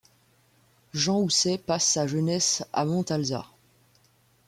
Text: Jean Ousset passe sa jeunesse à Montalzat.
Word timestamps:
Jean 0.95 1.19
Ousset 1.21 1.59
passe 1.59 1.85
sa 1.85 2.07
jeunesse 2.07 2.65
à 2.73 2.85
Montalzat. 2.85 3.45